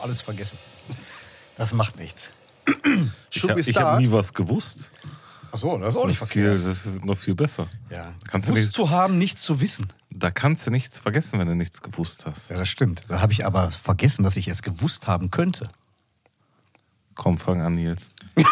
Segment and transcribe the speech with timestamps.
[0.00, 0.58] habe alles vergessen.
[1.56, 2.30] Das macht nichts.
[3.30, 4.90] Ich habe hab nie was gewusst.
[5.52, 6.66] Achso, das ist auch nicht Noch viel, verkehrt.
[6.70, 7.66] das ist noch viel besser.
[7.90, 8.14] Ja.
[8.28, 9.92] Kannst du Gewusst nicht- zu haben, nichts zu wissen.
[10.10, 12.50] Da kannst du nichts vergessen, wenn du nichts gewusst hast.
[12.50, 13.04] Ja, das stimmt.
[13.08, 15.68] Da habe ich aber vergessen, dass ich es gewusst haben könnte.
[17.16, 18.02] Komm, fang an, Nils.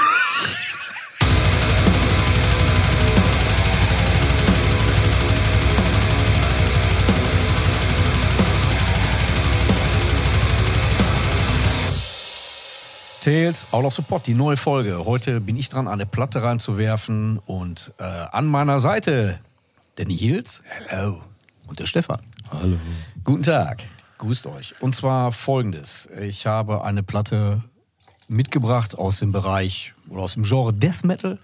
[13.20, 15.04] Tales Out of Pot, die neue Folge.
[15.04, 19.40] Heute bin ich dran, eine Platte reinzuwerfen und äh, an meiner Seite
[19.96, 20.62] der Nils.
[20.64, 21.22] Hello.
[21.66, 22.20] Und der Stefan.
[22.50, 22.78] Hallo.
[23.24, 23.82] Guten Tag.
[24.18, 24.80] Grüßt euch.
[24.80, 26.08] Und zwar folgendes.
[26.20, 27.64] Ich habe eine Platte
[28.28, 31.38] mitgebracht aus dem Bereich oder aus dem Genre Death Metal.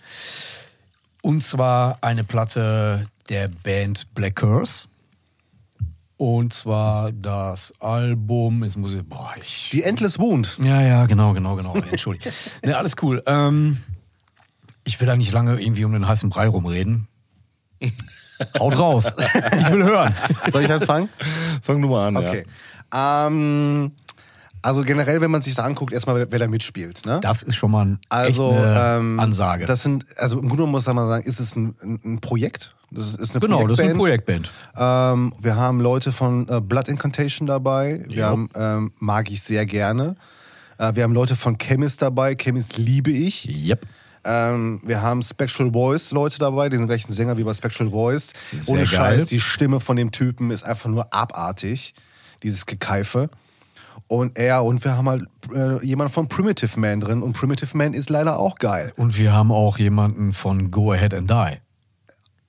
[1.23, 4.87] Und zwar eine Platte der Band Black Curse.
[6.17, 10.59] Und zwar das Album, jetzt muss ich, boah, ich Die Endless Wound.
[10.63, 11.75] ja, ja, genau, genau, genau.
[11.75, 12.33] Entschuldigung.
[12.65, 13.23] ne, alles cool.
[13.27, 13.79] Ähm,
[14.85, 17.09] ich will da nicht lange irgendwie um den heißen Brei rumreden.
[18.59, 19.13] Haut raus.
[19.61, 20.15] Ich will hören.
[20.49, 21.09] Soll ich anfangen?
[21.63, 22.45] Fang du mal an, Okay.
[22.93, 23.93] Ähm,
[24.65, 27.05] also generell, wenn man sich das anguckt, erstmal, wer- da mitspielt.
[27.07, 27.21] Ne?
[27.23, 29.65] Das ist schon mal ein, Also eine ähm, Ansage.
[29.67, 32.75] Das sind, also im Grunde muss man sagen, ist es ein, ein, Projekt.
[32.91, 34.51] Das ist, eine genau, das ist eine Projektband.
[34.75, 35.31] Projektband.
[35.33, 38.05] Ähm, wir haben Leute von äh, Blood Incantation dabei.
[38.09, 38.29] Wir Ja.
[38.29, 40.15] haben, ähm, mag ich sehr gerne.
[40.79, 42.35] Äh, wir haben Leute von Chemist dabei.
[42.35, 43.47] Chemist liebe ich.
[43.49, 43.87] Yep.
[44.27, 48.31] Ähm, wir haben Spectral Voice Leute dabei, den gleichen Sänger wie bei Spectral Voice.
[48.53, 49.19] Sehr Ohne geil.
[49.19, 51.95] Scheiß, die Stimme von dem Typen ist einfach nur abartig.
[52.43, 53.29] Dieses Gekeife.
[54.07, 55.25] Und er, und wir haben halt
[55.55, 57.23] äh, jemanden von Primitive Man drin.
[57.23, 58.93] Und Primitive Man ist leider auch geil.
[58.97, 61.57] Und wir haben auch jemanden von Go Ahead and Die.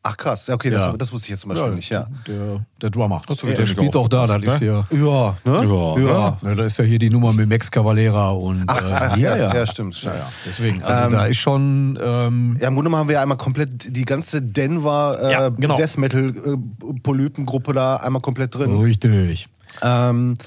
[0.07, 0.93] Ach krass, ja, okay, das, Ja.
[0.95, 2.05] das wusste ich jetzt zum Beispiel nicht, ja.
[2.27, 3.23] Der, der Drummer.
[3.25, 4.85] Du der wieder spielt auch da, das aufgepasst, ist ja.
[4.91, 5.65] Ja, ne?
[5.65, 6.37] Ja, ja.
[6.43, 9.35] Ne, da ist ja hier die Nummer mit Max Cavalera und Ach, äh, ach, ja,
[9.35, 10.13] ja, stimmt, stimmt.
[10.13, 10.31] Ja, ja.
[10.45, 13.95] Deswegen, also Ähm, da ist schon ähm, Ja, im Grunde genommen haben wir einmal komplett
[13.95, 15.75] die ganze Denver äh, Ja, genau.
[15.75, 18.77] Death Metal äh, Polypengruppe da einmal komplett drin.
[18.77, 19.47] richtig.
[19.81, 20.37] Ähm,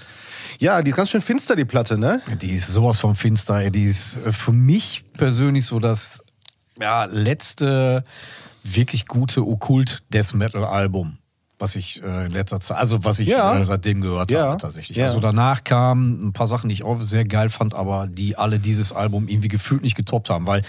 [0.59, 2.21] ja, die ist ganz schön finster, die Platte, ne?
[2.41, 3.71] Die ist sowas vom Finster, ey.
[3.71, 6.23] Die ist äh, für mich persönlich so das
[6.81, 8.05] ja, letzte
[8.63, 11.19] wirklich gute Okkult-Death Metal-Album,
[11.59, 13.59] was ich äh, in letzter Zeit, also was ich Ja.
[13.59, 14.47] äh, seitdem gehört Ja.
[14.49, 14.97] habe tatsächlich.
[14.99, 15.07] Ja.
[15.07, 18.59] Also danach kamen ein paar Sachen, die ich auch sehr geil fand, aber die alle
[18.59, 20.63] dieses Album irgendwie gefühlt nicht getoppt haben, weil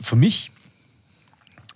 [0.00, 0.50] für mich,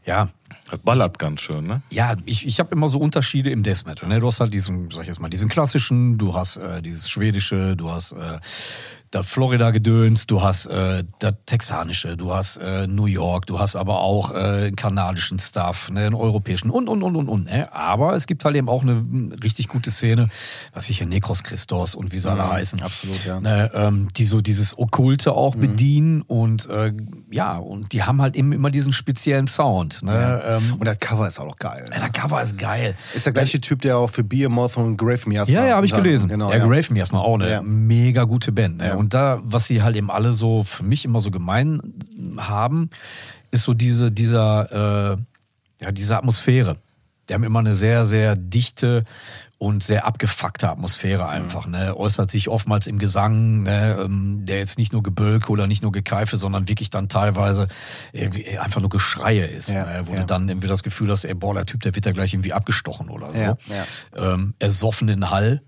[0.05, 0.29] ja,
[0.78, 1.83] Ballert ganz schön, ne?
[1.91, 4.09] ja, ich, ich habe immer so Unterschiede im Death Metal.
[4.09, 4.21] Ne?
[4.21, 7.77] Du hast halt diesen, sag ich jetzt mal, diesen klassischen, du hast äh, dieses schwedische,
[7.77, 8.38] du hast äh,
[9.12, 14.00] das Florida-Gedöns, du hast äh, das texanische, du hast äh, New York, du hast aber
[14.00, 17.45] auch äh, einen kanadischen Stuff, ne, einen europäischen und, und, und, und, und.
[17.45, 17.72] Ne?
[17.75, 19.03] Aber es gibt halt eben auch eine
[19.45, 20.31] richtig gute Szene,
[20.72, 22.81] was ich hier Necros Christos und wie sie alle heißen.
[22.83, 23.39] absolut, ja.
[23.41, 26.93] Ne, ähm, die so dieses Okkulte auch bedienen und äh,
[27.31, 30.03] ja, und die haben halt eben immer diesen speziellen Sound.
[30.03, 30.43] Ne?
[30.47, 31.89] Ähm, Und das Cover ist auch noch geil.
[31.93, 32.95] ja, der Cover ist geil.
[33.15, 35.95] Ist der gleiche Typ, der auch für Behemoth und Grave Miasma Ja, ja, habe ich
[35.95, 36.28] gelesen.
[36.31, 36.65] Genau, ja, ja.
[36.67, 37.61] Grave erstmal auch eine Ja.
[37.62, 38.78] mega gute Band.
[38.78, 39.02] Ne?
[39.03, 39.05] Ja.
[39.05, 41.81] Und da, was sie halt eben alle so für mich immer so gemein
[42.39, 42.91] haben,
[43.51, 46.77] ist so diese, dieser, äh, ja, diese Atmosphäre.
[47.29, 49.05] Die haben immer eine sehr, sehr dichte
[49.59, 51.69] und sehr abgefuckte Atmosphäre einfach.
[51.69, 51.97] Ne?
[51.97, 53.97] Äußert sich oftmals im Gesang, ne?
[54.01, 57.69] ähm, der jetzt nicht nur Gebölke oder nicht nur Gekeife, sondern wirklich dann teilweise
[58.59, 59.69] einfach nur Geschreie ist.
[59.69, 60.09] Ja, ne?
[60.09, 60.21] Wo ja.
[60.21, 62.53] du dann irgendwie das Gefühl hast, ey, boah, der Typ, der wird da gleich irgendwie
[62.53, 63.41] abgestochen oder so.
[63.41, 63.57] Ja,
[64.17, 65.63] Ähm, ersoffenen Hall,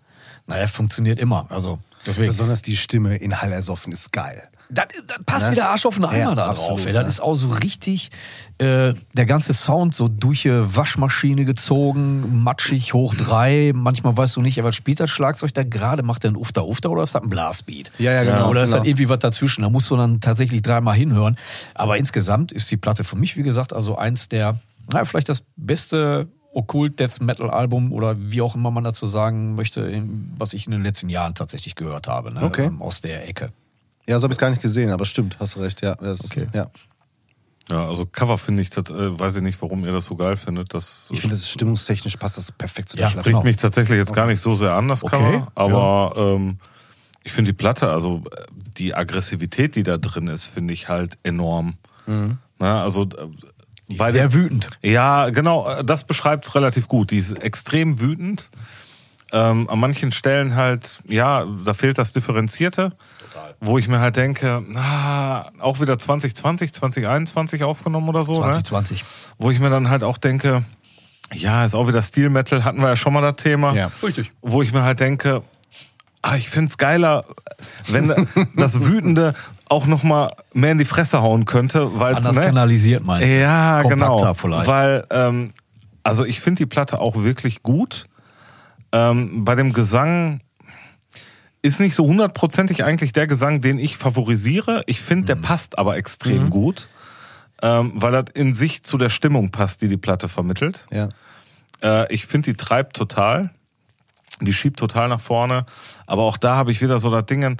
[0.48, 1.46] naja, funktioniert immer.
[1.50, 2.28] Also deswegen.
[2.28, 4.48] Besonders die Stimme in Hall ersoffen ist geil.
[4.70, 5.52] Das, das passt Ne?
[5.52, 6.80] wieder Arsch auf den Eimer Ja, da drauf.
[6.80, 6.92] Ey.
[6.92, 7.02] Das ja.
[7.02, 8.10] ist auch so richtig,
[8.58, 13.72] äh, der ganze Sound so durch die Waschmaschine gezogen, matschig, hoch drei.
[13.74, 16.02] Manchmal weißt du nicht, was spielt das Schlagzeug da gerade?
[16.02, 17.92] Macht der einen Ufter Ufter oder ist das ein Blastbeat?
[17.98, 18.80] Ja, ja, genau, Oder ist genau.
[18.80, 19.62] das irgendwie was dazwischen?
[19.62, 21.36] Da musst du dann tatsächlich dreimal hinhören.
[21.74, 24.60] Aber insgesamt ist die Platte für mich, wie gesagt, also eins der,
[24.90, 29.54] naja, vielleicht das beste Okkult Death Metal Album oder wie auch immer man dazu sagen
[29.54, 30.02] möchte,
[30.38, 32.32] was ich in den letzten Jahren tatsächlich gehört habe.
[32.32, 32.42] Ne?
[32.42, 32.66] Okay.
[32.66, 33.52] Ähm, Aus der Ecke.
[34.06, 35.94] Ja, so habe ich es gar nicht gesehen, aber stimmt, hast du recht, ja.
[35.96, 36.46] Das, Okay.
[36.52, 36.66] ja.
[37.70, 40.36] Ja, also Cover finde ich, das, äh, weiß ich nicht, warum ihr das so geil
[40.36, 40.74] findet.
[40.74, 43.24] Das Ich finde, das ist stimmungstechnisch passt das perfekt zu der Ja, Schlacht.
[43.24, 43.44] spricht genau.
[43.46, 45.48] mich tatsächlich jetzt gar nicht so sehr an, das Okay, Cover.
[45.54, 46.58] Aber ähm,
[47.22, 48.44] ich finde die Platte, also äh,
[48.76, 51.72] die Aggressivität, die da drin ist, finde ich halt enorm.
[52.58, 53.28] Na, also äh,
[53.88, 54.68] Die ist bei sehr wütend.
[54.82, 57.10] Ja, genau, äh, das beschreibt es relativ gut.
[57.10, 58.50] Die ist extrem wütend.
[59.32, 62.92] Ähm, an manchen Stellen halt, ja, da fehlt das Differenzierte.
[63.60, 68.34] Wo ich mir halt denke, ah, auch wieder 2020, 2021 aufgenommen oder so.
[68.34, 68.52] Ne?
[68.52, 69.04] 2020.
[69.38, 70.64] Wo ich mir dann halt auch denke,
[71.32, 73.74] ja, ist auch wieder Steel Metal, hatten wir ja schon mal das Thema.
[73.74, 74.32] Ja, richtig.
[74.40, 75.42] Wo ich mir halt denke,
[76.24, 77.24] ah, ich find's geiler,
[77.88, 78.26] wenn
[78.56, 79.34] das Wütende
[79.68, 83.38] auch noch mal mehr in die Fresse hauen könnte, weil Anders ne, kanalisiert meinst du?
[83.38, 84.34] ja, Kompakter genau.
[84.34, 84.66] vielleicht.
[84.66, 85.50] Weil, ähm,
[86.02, 88.06] also ich finde die Platte auch wirklich gut.
[88.92, 90.40] Ähm, bei dem Gesang
[91.60, 94.82] ist nicht so hundertprozentig eigentlich der Gesang, den ich favorisiere.
[94.86, 95.26] Ich finde, Mhm.
[95.26, 96.88] der passt aber extrem gut,
[97.62, 100.86] ähm, weil er in sich zu der Stimmung passt, die die Platte vermittelt.
[100.90, 101.08] Ja.
[101.82, 103.50] Äh, ich finde, die treibt total.
[104.40, 105.66] Die schiebt total nach vorne.
[106.06, 107.56] Aber auch da habe ich wieder so das Ding.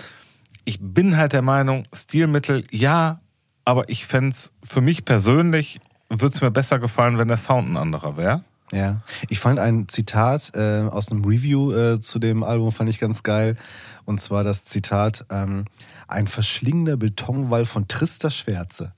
[0.65, 3.21] Ich bin halt der Meinung, Stilmittel, ja,
[3.65, 7.77] aber ich fände für mich persönlich, würde es mir besser gefallen, wenn der Sound ein
[7.77, 8.45] anderer wäre.
[8.73, 12.99] Ja, ich fand ein Zitat äh, aus einem Review äh, zu dem Album fand ich
[12.99, 13.57] ganz geil.
[14.05, 15.67] Und zwar das Zitat: ähm,
[16.09, 18.93] Ein verschlingender Betonwall von trister Schwärze.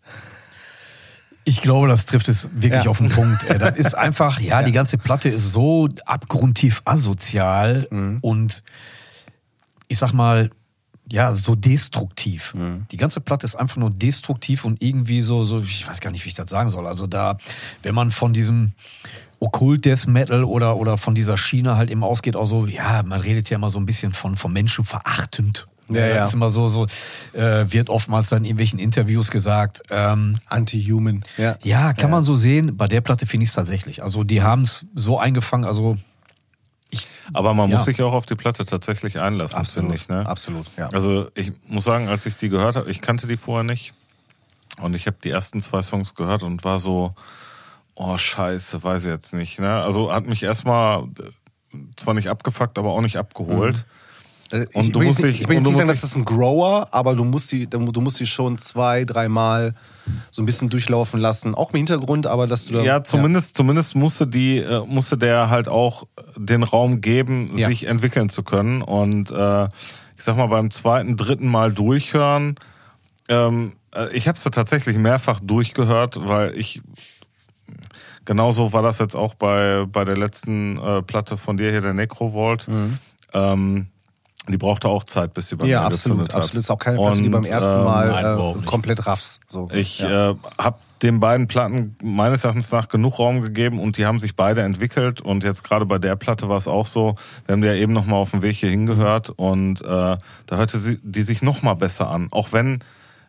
[1.49, 2.91] Ich glaube, das trifft es wirklich Ja.
[2.91, 3.45] auf den Punkt.
[3.49, 3.57] ey.
[3.59, 8.19] Das ist einfach, ja, die ganze Platte ist so abgrundtief asozial Mhm.
[8.21, 8.63] und
[9.89, 10.51] ich sag mal,
[11.09, 12.53] ja, so destruktiv.
[12.55, 12.87] Mhm.
[12.91, 16.25] Die ganze Platte ist einfach nur destruktiv und irgendwie so, so, ich weiß gar nicht,
[16.25, 16.85] wie ich das sagen soll.
[16.85, 17.39] Also da,
[17.83, 18.73] wenn man von diesem
[19.39, 23.21] Okkult Death Metal oder, oder von dieser Schiene halt eben ausgeht, auch so, ja, man
[23.21, 25.69] redet ja immer so ein bisschen von, von Menschen verachtend.
[25.89, 26.15] Ja, ja.
[26.17, 26.87] Das ist immer so, so,
[27.33, 31.23] äh, wird oftmals dann in irgendwelchen Interviews gesagt, ähm, Anti-Human.
[31.37, 31.57] Ja.
[31.63, 32.77] ja, kann man so sehen.
[32.77, 34.03] Bei der Platte finde ich es tatsächlich.
[34.03, 35.97] Also die haben es so eingefangen, also
[37.33, 37.77] Aber man Ja.
[37.77, 39.91] muss sich auch auf die Platte tatsächlich einlassen, Absolut.
[39.99, 40.09] finde ich.
[40.09, 40.27] Ne?
[40.27, 40.67] Absolut.
[40.77, 40.89] Ja.
[40.91, 43.93] Also ich muss sagen, als ich die gehört habe, ich kannte die vorher nicht.
[44.81, 47.15] Und ich habe die ersten zwei Songs gehört und war so,
[47.95, 49.59] oh scheiße, weiß ich jetzt nicht.
[49.59, 49.83] Ne?
[49.83, 51.05] Also hat mich erstmal
[51.75, 53.79] äh, zwar nicht abgefuckt, aber auch nicht abgeholt.
[53.79, 53.85] Äh,
[54.53, 56.25] Und ich du will musst dich- nicht, ich will und nicht sagen, dass das ein
[56.25, 59.75] Grower, aber du musst die, du musst die schon zwei, dreimal
[60.31, 61.55] so ein bisschen durchlaufen lassen.
[61.55, 65.51] Auch im Hintergrund, aber dass du da, Ja, zumindest, zumindest musste die, äh, musste der
[65.51, 66.05] halt auch
[66.37, 67.67] den Raum geben, Ja.
[67.69, 68.83] sich entwickeln zu können.
[68.83, 69.65] Und äh,
[70.17, 72.55] ich sag mal, beim zweiten, dritten Mal durchhören,
[73.29, 76.81] ähm, äh, ich habe es tatsächlich mehrfach durchgehört, weil ich
[78.25, 81.95] genauso war das jetzt auch bei, bei der letzten äh, Platte von dir hier, der
[81.95, 82.67] Necrovault.
[83.35, 83.89] Ähm,
[84.53, 85.67] die brauchte auch Zeit, bis sie bei.
[85.67, 86.21] Ja, mir absolut.
[86.29, 86.35] hat.
[86.35, 86.57] Absolut.
[86.57, 89.41] Ist auch keine Platte, die beim ersten ähm, Mal nein, äh, komplett raffs.
[89.47, 89.69] So.
[89.73, 90.31] Ich ja.
[90.31, 94.35] äh, habe den beiden Platten meines Erachtens nach genug Raum gegeben und die haben sich
[94.35, 97.69] beide entwickelt und jetzt gerade bei der Platte war es auch so, wir haben die
[97.69, 101.43] ja eben nochmal auf dem Weg hier hingehört und äh, da hörte sie die sich
[101.43, 102.81] nochmal besser an, auch wenn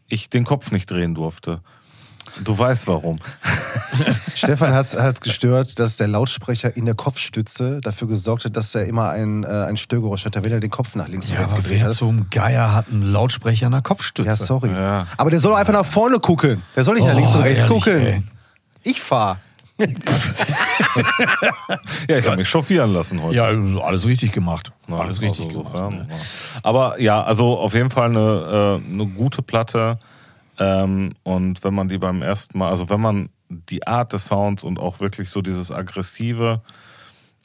[0.08, 1.60] ich den Kopf nicht drehen durfte.
[2.44, 3.20] Du weißt warum.
[4.36, 8.86] Stefan hat hat gestört, dass der Lautsprecher in der Kopfstütze dafür gesorgt hat, dass er
[8.86, 11.56] immer ein, äh, ein Störgeräusch hatte, wenn er den Kopf nach links und ja, rechts
[11.56, 11.94] gedreht hat.
[11.94, 14.30] zum Geier hat einen Lautsprecher in der Kopfstütze?
[14.30, 14.70] Ja, sorry.
[14.72, 15.08] Ja.
[15.18, 16.62] Aber der soll einfach nach vorne gucken.
[16.76, 18.06] Der soll nicht nach Oh, links und rechts ehrlich, gucken.
[18.06, 18.24] ey.
[18.84, 19.40] Ich fahr.
[22.10, 23.36] Ja, ich habe mich chauffieren lassen heute.
[23.36, 23.46] Ja,
[23.84, 24.72] alles richtig gemacht.
[24.88, 25.68] Ja, alles also richtig gemacht.
[25.68, 26.08] insofern, ne?
[26.10, 26.16] ja.
[26.64, 30.00] Aber ja, also auf jeden Fall eine, äh, eine gute Platte.
[30.60, 34.64] Ähm, und wenn man die beim ersten Mal, also wenn man die Art des Sounds
[34.64, 36.62] und auch wirklich so dieses aggressive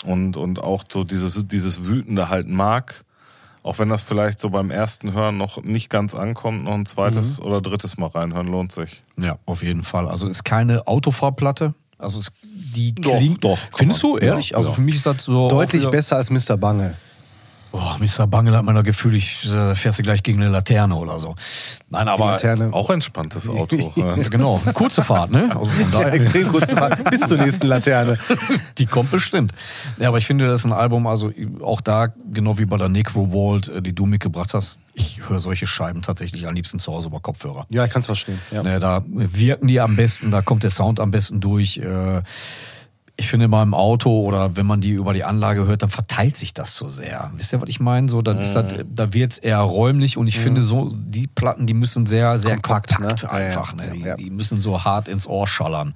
[0.05, 3.05] und, und auch so dieses, dieses Wütende halt mag,
[3.63, 7.39] auch wenn das vielleicht so beim ersten Hören noch nicht ganz ankommt, noch ein zweites
[7.39, 7.47] Mhm.
[7.47, 9.03] oder drittes Mal reinhören lohnt sich.
[9.17, 10.09] Ja, auf jeden Fall.
[10.09, 11.75] Also ist keine Autofahrplatte.
[11.99, 13.45] Also es, die Doch, klingt.
[13.45, 14.13] doch, kann Findest man.
[14.15, 14.51] du, ehrlich?
[14.51, 14.75] Ja, also ja.
[14.75, 15.49] für mich ist das so.
[15.49, 16.57] Deutlich besser als Mr.
[16.57, 16.97] Bange.
[17.73, 18.27] Boah, Mr.
[18.27, 21.35] Bangel hat man das Gefühl, ich äh, fährst du gleich gegen eine Laterne oder so.
[21.89, 22.33] Nein, aber.
[22.33, 22.73] Laterne.
[22.73, 23.93] Auch entspanntes Auto.
[23.97, 24.15] ja.
[24.31, 25.51] Genau, kurze Fahrt, ne?
[25.57, 26.13] Also von daher.
[26.13, 28.19] Extrem kurze Fahrt bis zur nächsten Laterne.
[28.79, 29.53] Die kommt bestimmt.
[29.99, 32.89] Ja, aber ich finde, das ist ein Album, also auch da, genau wie bei der
[32.91, 36.93] Necro Vault, äh, die du mitgebracht hast, ich höre solche Scheiben tatsächlich am liebsten zu
[36.93, 37.67] Hause über Kopfhörer.
[37.71, 38.39] Ja, ich kann es verstehen.
[38.51, 38.63] Ja.
[38.63, 41.79] Ne, da wirken die am besten, da kommt der Sound am besten durch.
[41.79, 42.23] Äh,
[43.23, 46.37] Ich finde mal im Auto oder wenn man die über die Anlage hört, dann verteilt
[46.37, 47.31] sich das so sehr.
[47.37, 48.09] Wisst ihr, was ich meine?
[48.09, 51.73] So, dann ist das, da wird's eher räumlich und ich finde so, die Platten, die
[51.73, 53.29] müssen sehr, sehr Kompakt, kompakt, ne?
[53.31, 53.75] Ja, ja, einfach.
[53.77, 53.87] ne?
[53.87, 54.17] ja, Die, ja.
[54.17, 55.95] die müssen so hart ins Ohr schallern,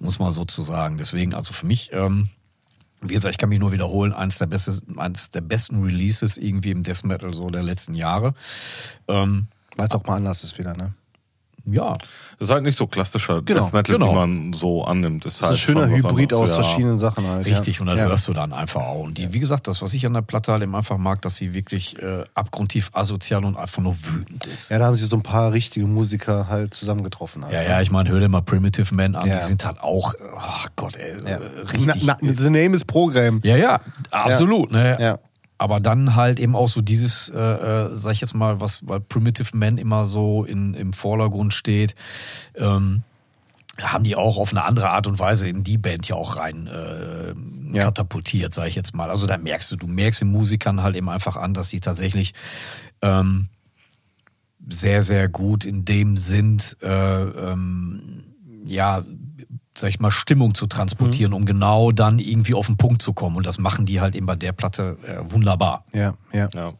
[0.00, 0.98] muss man sozusagen.
[0.98, 2.28] Deswegen, also für mich, ähm,
[3.00, 6.72] wie gesagt, ich kann mich nur wiederholen, eines der, beste, eines der besten Releases irgendwie
[6.72, 8.34] im Death Metal so der letzten Jahre.
[9.06, 10.92] Ähm, Weil es auch mal anders ist wieder, ne?
[11.66, 11.92] Ja,
[12.38, 14.10] Das ist halt nicht so klassischer Genau, Death Metal, genau.
[14.10, 15.24] wie man so annimmt.
[15.26, 16.62] Ist Das ist ein halt schöner schon was Hybrid aus anderes, ja.
[16.62, 17.46] verschiedenen Sachen halt.
[17.46, 17.80] Richtig, ja.
[17.80, 18.06] und dann ja.
[18.06, 19.04] hörst du dann einfach auch.
[19.04, 21.36] Und die, wie gesagt, das, was ich an der Platte halt eben einfach mag, dass
[21.36, 24.70] sie wirklich äh, abgrundtief asozial und einfach nur wütend ist.
[24.70, 27.44] Ja, da haben sie so ein paar richtige Musiker halt zusammengetroffen.
[27.44, 29.38] Halt, Ja, ja, ich meine, hör dir mal Primitive Man an, Ja.
[29.38, 31.36] die sind halt auch, ach Gott, ey, ja.
[31.38, 32.04] äh, richtig.
[32.04, 33.40] Na, na, the name is Program.
[33.42, 33.80] ja, ja,
[34.10, 34.96] absolut, ne?
[35.00, 35.18] Ja.
[35.56, 38.98] Aber dann halt eben auch so dieses, äh, äh, sag ich jetzt mal, was bei
[38.98, 41.94] Primitive Man immer so in, im Vordergrund steht,
[42.56, 43.02] ähm,
[43.80, 46.66] haben die auch auf eine andere Art und Weise in die Band ja auch rein
[46.68, 47.34] äh,
[47.76, 47.84] Ja.
[47.84, 49.10] katapultiert, sage ich jetzt mal.
[49.10, 52.34] Also da merkst du, du merkst den Musikern halt eben einfach an, dass sie tatsächlich
[53.02, 53.48] ähm,
[54.68, 58.24] sehr, sehr gut in dem sind, äh, ähm,
[58.66, 59.04] ja,
[59.76, 63.36] sag ich mal, Stimmung zu transportieren, um genau dann irgendwie auf den Punkt zu kommen.
[63.36, 65.84] Und das machen die halt eben bei der Platte äh, wunderbar.
[65.92, 66.48] Ja, ja.
[66.54, 66.74] Ja.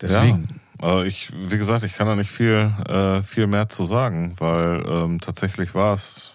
[0.00, 0.60] Deswegen.
[0.80, 4.34] Ja, äh, ich, wie gesagt, ich kann da nicht viel, äh, viel mehr zu sagen,
[4.38, 6.32] weil ähm, tatsächlich war es,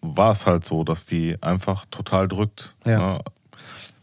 [0.00, 2.76] war es halt so, dass die einfach total drückt.
[2.84, 2.98] Ja.
[2.98, 3.24] Ne?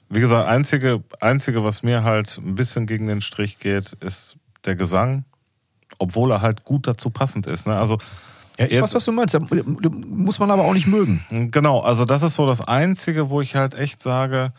[0.09, 4.75] Wie gesagt, einzige, einzige, was mir halt ein bisschen gegen den Strich geht, ist der
[4.75, 5.25] Gesang,
[5.97, 7.65] obwohl er halt gut dazu passend ist.
[7.65, 7.75] Ne?
[7.75, 7.97] Also
[8.59, 9.37] Ja, ich weiß, was du meinst.
[10.07, 11.25] Muss man aber auch nicht mögen.
[11.51, 14.53] Genau, also das ist so das Einzige, wo ich halt echt sage,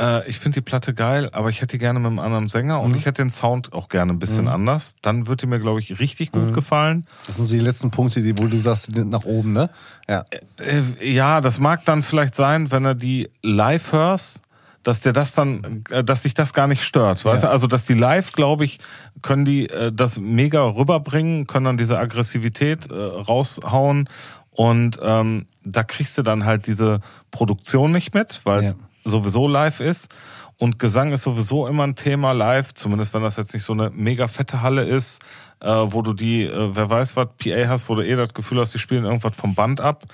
[0.00, 2.80] äh, ich finde die Platte geil, aber ich hätte die gerne mit einem anderen Sänger
[2.80, 4.96] und ich hätte den Sound auch gerne ein bisschen anders.
[5.02, 7.06] Dann wird die mir, glaube ich, richtig gut gefallen.
[7.26, 9.70] Das sind so die letzten Punkte, die, wo du sagst, die sind nach oben, ne?
[10.08, 10.24] Ja.
[10.58, 14.42] Äh, ja, das mag dann vielleicht sein, wenn er die live hörst,
[14.88, 17.48] dass dir das dann, äh, dass dich das gar nicht stört, weißt Ja.
[17.50, 17.52] du?
[17.52, 18.78] Also, dass die live, glaube ich,
[19.20, 24.08] können die äh, das mega rüberbringen, können dann diese Aggressivität äh, raushauen
[24.50, 28.76] und ähm, da kriegst du dann halt diese Produktion nicht mit, weil es Ja.
[29.04, 30.08] sowieso live ist.
[30.56, 33.90] Und Gesang ist sowieso immer ein Thema live, zumindest wenn das jetzt nicht so eine
[33.90, 35.20] mega fette Halle ist,
[35.60, 38.58] äh, wo du die, äh, wer weiß was, PA hast, wo du eh das Gefühl
[38.60, 40.04] hast, die spielen irgendwas vom Band ab.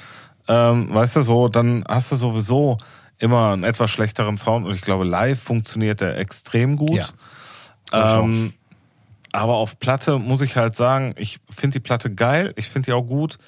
[0.49, 2.77] Ähm, weißt du so, dann hast du sowieso
[3.19, 7.13] immer einen etwas schlechteren Sound und ich glaube, live funktioniert der extrem gut.
[7.93, 8.21] Ja.
[8.21, 8.53] Ähm,
[9.33, 12.93] aber auf Platte muss ich halt sagen, ich finde die Platte geil, ich finde die
[12.93, 13.39] auch gut.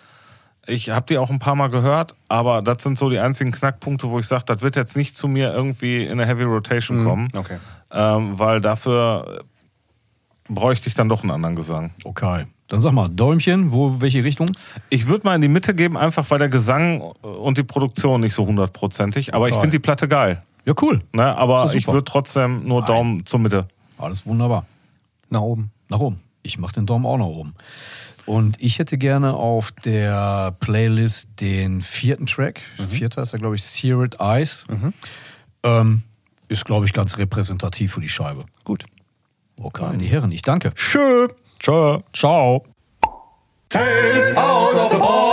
[0.68, 4.11] Ich habe die auch ein paar Mal gehört, aber das sind so die einzigen Knackpunkte,
[4.11, 7.30] wo ich sage, das wird jetzt nicht zu mir irgendwie in eine Heavy Rotation kommen,
[7.35, 7.58] Okay.
[7.92, 9.44] ähm, weil dafür
[10.49, 11.92] bräuchte ich dann doch einen anderen Gesang.
[12.02, 12.46] Okay.
[12.68, 14.50] Dann sag mal, Däumchen, wo, welche Richtung?
[14.90, 18.35] Ich würde mal in die Mitte geben, einfach weil der Gesang und die Produktion nicht
[18.35, 19.61] so hundertprozentig, aber ich Okay.
[19.62, 20.42] finde die Platte geil.
[20.64, 21.00] Ja, cool.
[21.12, 21.37] Ne?
[21.37, 22.87] Aber ich würde trotzdem nur Nein.
[22.88, 23.68] Daumen zur Mitte.
[23.99, 24.66] Alles wunderbar.
[25.30, 25.70] Nach oben.
[25.88, 26.20] Nach oben.
[26.42, 27.54] Ich mache den Daumen auch nach oben.
[28.25, 32.61] Und ich hätte gerne auf der Playlist den vierten Track.
[32.88, 34.64] Vierter ist ja, glaube ich, Seared Eyes.
[35.62, 36.02] Ähm,
[36.49, 38.44] ist, glaube ich, ganz repräsentativ für die Scheibe.
[38.64, 38.87] Gut.
[39.61, 40.73] Okay, die Herren, ich danke.
[40.75, 41.28] Schön.
[41.59, 42.03] Ciao.
[42.13, 42.63] Ciao.
[43.69, 45.25] Tales out of the ball.